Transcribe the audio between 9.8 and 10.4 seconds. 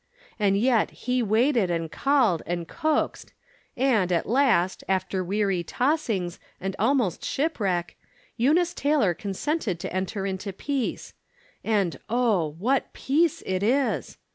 enter